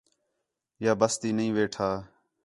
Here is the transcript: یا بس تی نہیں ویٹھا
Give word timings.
یا 0.85 0.93
بس 0.99 1.13
تی 1.21 1.29
نہیں 1.37 1.51
ویٹھا 1.55 1.89